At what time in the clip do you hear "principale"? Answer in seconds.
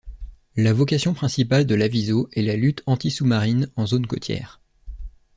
1.13-1.67